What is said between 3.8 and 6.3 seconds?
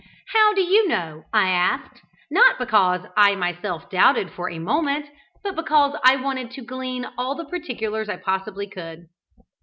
doubted for a moment, but because I